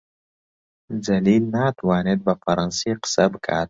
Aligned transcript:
جەلیل 1.05 1.43
ناتوانێت 1.55 2.19
بە 2.25 2.33
فەڕەنسی 2.41 2.93
قسە 3.01 3.25
بکات. 3.31 3.59